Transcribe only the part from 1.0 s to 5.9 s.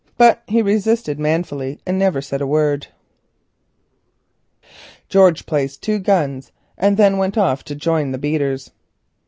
manfully and said never a word. George placed the